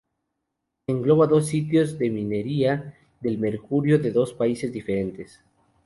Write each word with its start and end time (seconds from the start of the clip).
Engloba 0.87 1.27
dos 1.27 1.45
sitios 1.45 1.99
de 1.99 2.09
minería 2.09 2.97
del 3.19 3.37
mercurio 3.37 3.99
de 3.99 4.09
dos 4.11 4.33
países 4.33 4.73
diferentes. 4.73 5.43